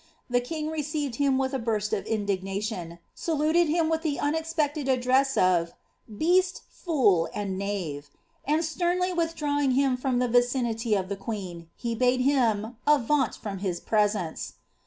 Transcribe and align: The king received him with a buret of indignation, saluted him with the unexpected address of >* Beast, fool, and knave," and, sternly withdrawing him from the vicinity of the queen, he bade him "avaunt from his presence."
The 0.31 0.41
king 0.41 0.69
received 0.71 1.17
him 1.17 1.37
with 1.37 1.53
a 1.53 1.59
buret 1.59 1.93
of 1.95 2.07
indignation, 2.07 2.97
saluted 3.13 3.67
him 3.67 3.87
with 3.87 4.01
the 4.01 4.19
unexpected 4.19 4.87
address 4.87 5.37
of 5.37 5.75
>* 5.93 6.17
Beast, 6.17 6.63
fool, 6.71 7.29
and 7.35 7.55
knave," 7.55 8.09
and, 8.43 8.65
sternly 8.65 9.13
withdrawing 9.13 9.73
him 9.73 9.95
from 9.97 10.17
the 10.17 10.27
vicinity 10.27 10.95
of 10.95 11.07
the 11.07 11.15
queen, 11.15 11.69
he 11.75 11.93
bade 11.93 12.21
him 12.21 12.77
"avaunt 12.87 13.35
from 13.37 13.59
his 13.59 13.79
presence." 13.79 14.53